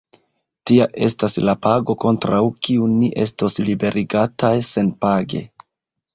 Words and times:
Tia 0.69 0.85
estas 1.07 1.37
la 1.49 1.53
pago, 1.65 1.97
kontraŭ 2.05 2.39
kiu 2.69 2.89
ni 2.95 3.11
estos 3.27 3.59
liberigataj 3.69 4.53
senpage! 4.71 5.45